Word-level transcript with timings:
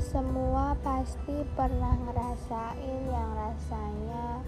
Semua 0.00 0.72
pasti 0.80 1.44
pernah 1.52 1.92
ngerasain 2.08 3.00
yang 3.12 3.28
rasanya 3.36 4.40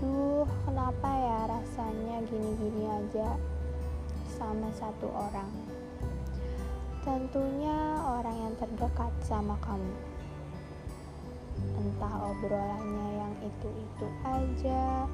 Duh, 0.00 0.48
kenapa 0.64 1.12
ya 1.12 1.44
rasanya 1.44 2.24
gini-gini 2.24 2.88
aja 2.88 3.36
sama 4.32 4.72
satu 4.72 5.12
orang? 5.12 5.52
Tentunya 7.04 8.00
orang 8.00 8.48
yang 8.48 8.54
terdekat 8.56 9.12
sama 9.20 9.60
kamu. 9.60 9.92
Entah 11.76 12.16
obrolannya 12.24 13.08
yang 13.12 13.34
itu-itu 13.44 14.06
aja 14.24 15.04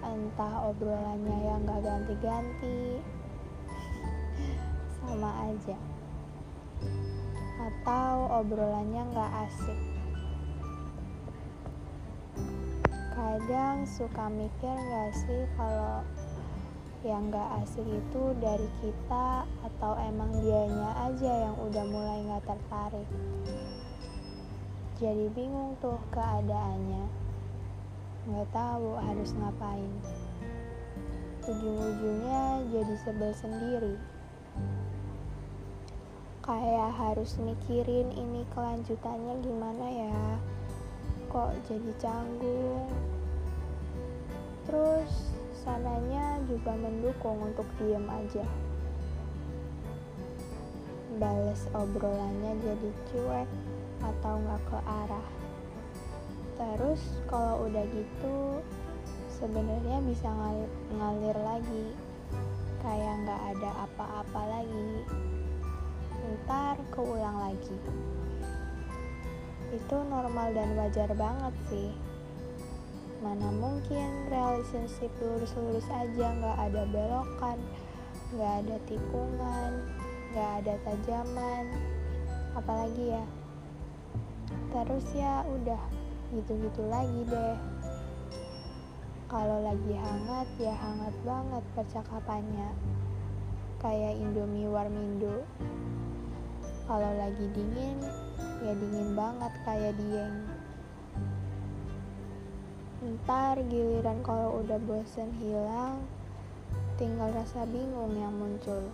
Entah 0.00 0.54
obrolannya 0.72 1.38
yang 1.44 1.60
gak 1.68 1.80
ganti-ganti 1.84 3.00
Sama 5.00 5.30
aja 5.52 5.76
atau 7.62 8.42
obrolannya 8.42 9.02
nggak 9.14 9.32
asik. 9.46 9.80
Kadang 13.14 13.86
suka 13.86 14.26
mikir 14.26 14.74
nggak 14.74 15.10
sih 15.14 15.42
kalau 15.54 16.02
yang 17.06 17.30
nggak 17.30 17.48
asik 17.62 17.86
itu 17.86 18.22
dari 18.38 18.68
kita 18.82 19.46
atau 19.66 19.92
emang 19.98 20.30
dianya 20.42 20.90
aja 21.06 21.50
yang 21.50 21.56
udah 21.58 21.84
mulai 21.86 22.18
nggak 22.26 22.46
tertarik. 22.46 23.08
Jadi 25.02 25.26
bingung 25.34 25.74
tuh 25.82 25.98
keadaannya, 26.14 27.04
nggak 28.30 28.48
tahu 28.54 28.94
harus 29.02 29.34
ngapain. 29.34 29.92
Ujung-ujungnya 31.42 32.62
jadi 32.70 32.94
sebel 33.02 33.34
sendiri 33.34 33.98
kayak 36.42 36.90
harus 36.98 37.38
mikirin 37.38 38.10
ini 38.18 38.42
kelanjutannya 38.50 39.38
gimana 39.46 39.86
ya. 39.86 40.22
Kok 41.30 41.54
jadi 41.70 41.92
canggung. 42.02 42.90
Terus 44.66 45.30
sananya 45.62 46.42
juga 46.50 46.74
mendukung 46.74 47.38
untuk 47.46 47.66
diem 47.78 48.02
aja. 48.10 48.42
Bales 51.22 51.62
obrolannya 51.70 52.58
jadi 52.58 52.90
cuek 53.14 53.50
atau 54.02 54.34
nggak 54.42 54.62
ke 54.66 54.78
arah. 54.82 55.28
Terus 56.58 57.02
kalau 57.30 57.70
udah 57.70 57.86
gitu 57.86 58.58
sebenarnya 59.38 60.02
bisa 60.02 60.26
ngalir, 60.26 60.70
ngalir 60.98 61.38
lagi. 61.46 61.86
Kayak 62.82 63.14
nggak 63.22 63.42
ada 63.54 63.70
apa-apa 63.86 64.42
lagi 64.42 65.06
ntar 66.22 66.78
keulang 66.94 67.38
lagi. 67.38 67.76
Itu 69.74 69.96
normal 70.06 70.54
dan 70.54 70.76
wajar 70.78 71.10
banget 71.16 71.54
sih. 71.66 71.90
Mana 73.22 73.50
mungkin 73.54 74.26
relationship 74.30 75.10
lurus-lurus 75.22 75.86
aja 75.94 76.26
nggak 76.34 76.58
ada 76.58 76.82
belokan 76.90 77.58
nggak 78.32 78.64
ada 78.64 78.76
tikungan 78.88 79.72
nggak 80.32 80.50
ada 80.64 80.74
tajaman. 80.88 81.64
Apalagi 82.56 83.16
ya 83.16 83.24
terus 84.72 85.06
ya 85.12 85.44
udah 85.46 85.82
gitu-gitu 86.32 86.82
lagi 86.88 87.20
deh. 87.28 87.56
Kalau 89.28 89.64
lagi 89.64 89.96
hangat 89.96 90.48
ya 90.60 90.74
hangat 90.76 91.14
banget 91.24 91.64
percakapannya. 91.72 92.70
Kayak 93.80 94.20
Indomie 94.20 94.68
Warmindo 94.68 95.42
kalau 96.92 97.08
lagi 97.16 97.48
dingin 97.56 97.96
ya 98.60 98.76
dingin 98.76 99.16
banget 99.16 99.48
kayak 99.64 99.96
dieng 99.96 100.44
ntar 103.00 103.56
giliran 103.72 104.20
kalau 104.20 104.60
udah 104.60 104.76
bosen 104.84 105.32
hilang 105.40 106.04
tinggal 107.00 107.32
rasa 107.32 107.64
bingung 107.72 108.12
yang 108.12 108.36
muncul. 108.36 108.92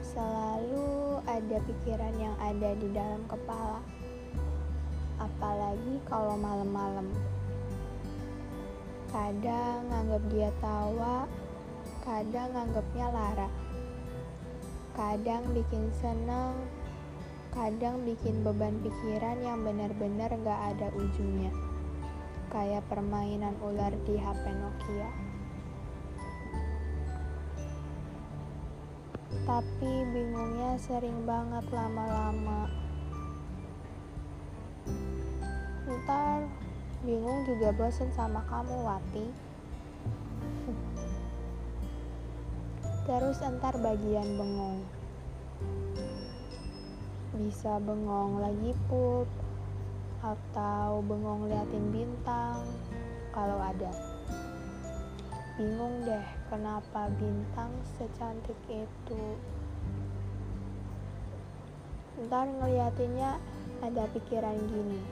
Selalu 0.00 1.20
ada 1.28 1.60
pikiran 1.60 2.16
yang 2.16 2.32
ada 2.40 2.72
di 2.72 2.88
dalam 2.88 3.20
kepala 3.28 3.84
apalagi 5.20 6.00
kalau 6.08 6.40
malam-malam. 6.40 7.12
Kadang 9.12 9.92
nganggap 9.92 10.22
dia 10.32 10.48
tawa 10.64 11.28
kadang 12.00 12.48
nganggapnya 12.56 13.12
lara 13.12 13.48
kadang 14.94 15.42
bikin 15.50 15.90
seneng, 15.98 16.54
kadang 17.50 18.06
bikin 18.06 18.46
beban 18.46 18.78
pikiran 18.78 19.42
yang 19.42 19.66
benar-benar 19.66 20.30
gak 20.46 20.60
ada 20.74 20.88
ujungnya. 20.94 21.50
Kayak 22.54 22.86
permainan 22.86 23.58
ular 23.58 23.90
di 24.06 24.14
HP 24.14 24.44
Nokia. 24.54 25.10
Tapi 29.42 29.92
bingungnya 30.14 30.78
sering 30.78 31.26
banget 31.26 31.66
lama-lama. 31.74 32.70
Ntar 35.90 36.46
bingung 37.02 37.42
juga 37.42 37.74
bosen 37.74 38.14
sama 38.14 38.46
kamu, 38.46 38.86
Wati. 38.86 39.43
Terus 43.04 43.36
entar 43.44 43.76
bagian 43.84 44.24
bengong. 44.40 44.80
Bisa 47.36 47.76
bengong 47.76 48.40
lagi 48.40 48.72
pup 48.88 49.28
atau 50.24 51.04
bengong 51.04 51.52
liatin 51.52 51.92
bintang 51.92 52.64
kalau 53.28 53.60
ada. 53.60 53.92
Bingung 55.60 56.08
deh 56.08 56.24
kenapa 56.48 57.12
bintang 57.20 57.76
secantik 58.00 58.56
itu. 58.72 59.24
Ntar 62.24 62.48
ngeliatinnya 62.48 63.36
ada 63.84 64.08
pikiran 64.16 64.56
gini. 64.64 65.04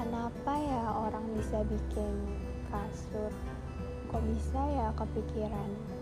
Kenapa 0.00 0.56
ya 0.56 0.88
orang 1.04 1.36
bisa 1.36 1.60
bikin 1.68 2.16
kasur? 2.72 3.28
Kok 4.08 4.24
bisa 4.24 4.60
ya 4.72 4.88
kepikiran? 4.96 5.93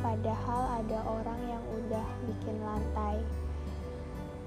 Padahal 0.00 0.80
ada 0.80 0.98
orang 1.04 1.40
yang 1.44 1.64
udah 1.76 2.06
bikin 2.24 2.56
lantai, 2.64 3.20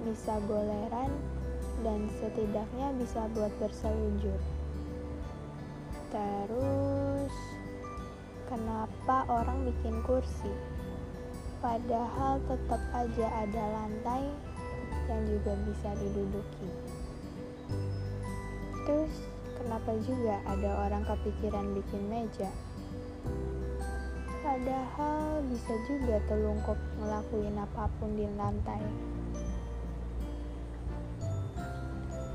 bisa 0.02 0.42
goleran, 0.50 1.14
dan 1.86 2.10
setidaknya 2.22 2.90
bisa 2.98 3.26
buat 3.38 3.54
berseluncur. 3.62 4.42
Terus, 6.14 7.34
kenapa 8.50 9.26
orang 9.30 9.66
bikin 9.70 10.02
kursi? 10.06 10.54
Padahal 11.62 12.38
tetap 12.46 12.82
aja 12.94 13.28
ada 13.46 13.64
lantai 13.78 14.30
yang 15.10 15.22
juga 15.26 15.54
bisa 15.70 15.90
diduduki. 15.98 16.70
Terus, 18.84 19.16
kenapa 19.58 19.96
juga 20.04 20.38
ada 20.50 20.70
orang 20.86 21.04
kepikiran 21.08 21.78
bikin 21.78 22.04
meja? 22.12 22.52
Padahal 24.44 25.40
bisa 25.48 25.72
juga 25.88 26.20
telungkup 26.28 26.76
ngelakuin 27.00 27.56
apa 27.56 27.88
pun 27.96 28.12
di 28.12 28.28
lantai. 28.36 28.84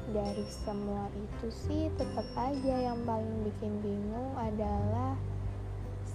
Dari 0.09 0.47
semua 0.49 1.05
itu 1.13 1.53
sih 1.53 1.93
tetap 2.01 2.25
aja 2.33 2.75
yang 2.81 2.97
paling 3.05 3.45
bikin 3.45 3.77
bingung 3.85 4.33
adalah 4.41 5.21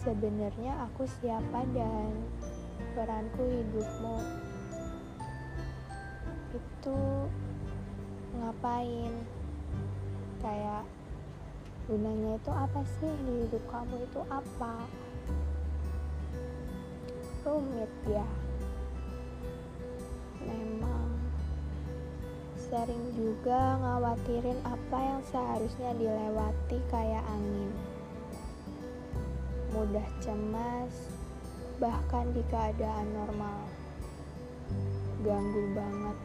sebenarnya 0.02 0.81
aku 0.90 1.06
siapa 1.22 1.62
dan 1.78 2.10
peranku 2.98 3.46
hidupmu. 3.46 4.18
Itu 6.57 6.98
ngapain? 8.42 9.13
Kayak 10.42 10.89
gunanya 11.86 12.42
itu 12.42 12.50
apa 12.50 12.81
sih 12.98 13.13
di 13.30 13.46
hidup 13.46 13.62
kamu 13.69 14.10
itu 14.10 14.25
apa 14.34 14.89
rumit 17.44 17.92
ya. 18.07 18.24
Memang 20.40 21.12
sering 22.56 23.12
juga 23.19 23.75
ngawatirin 23.84 24.60
apa 24.63 24.98
yang 25.00 25.22
seharusnya 25.28 25.92
dilewati 26.00 26.80
kayak 26.88 27.24
angin. 27.28 27.72
Mudah 29.75 30.07
cemas 30.24 31.12
bahkan 31.84 32.31
di 32.31 32.40
keadaan 32.48 33.07
normal. 33.12 33.68
Ganggu 35.24 35.63
banget. 35.75 36.18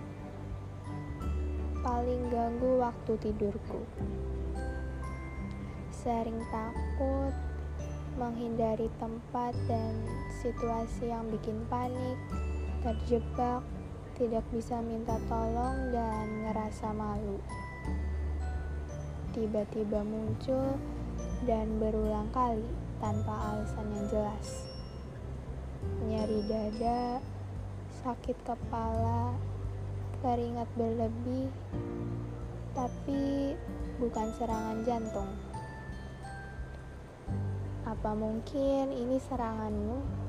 Paling 1.83 2.23
ganggu 2.31 2.71
waktu 2.79 3.13
tidurku. 3.19 3.83
Sering 5.91 6.39
takut 6.55 7.35
menghindari 8.19 8.91
tempat 8.99 9.55
dan 9.71 9.95
situasi 10.43 11.15
yang 11.15 11.31
bikin 11.31 11.63
panik, 11.71 12.19
terjebak, 12.83 13.63
tidak 14.19 14.43
bisa 14.51 14.83
minta 14.83 15.15
tolong 15.31 15.95
dan 15.95 16.27
ngerasa 16.43 16.91
malu. 16.91 17.39
Tiba-tiba 19.31 20.03
muncul 20.03 20.75
dan 21.47 21.79
berulang 21.79 22.27
kali 22.35 22.67
tanpa 22.99 23.55
alasan 23.55 23.87
yang 23.95 24.07
jelas. 24.11 24.67
Nyeri 26.03 26.43
dada, 26.51 27.23
sakit 28.03 28.35
kepala, 28.43 29.39
keringat 30.19 30.67
berlebih, 30.75 31.47
tapi 32.75 33.55
bukan 34.03 34.29
serangan 34.35 34.83
jantung. 34.83 35.48
Apa 37.99 38.15
mungkin 38.15 38.95
ini 38.95 39.19
seranganmu? 39.19 40.28